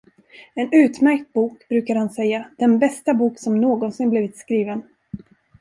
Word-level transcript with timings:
En 0.55 0.69
utmärkt 0.73 1.33
bok, 1.33 1.67
brukade 1.69 1.99
han 1.99 2.09
säga, 2.09 2.47
den 2.57 2.79
bästa 2.79 3.13
bok 3.13 3.39
som 3.39 3.61
någonsin 3.61 4.09
blivit 4.09 4.37
skriven! 4.37 4.81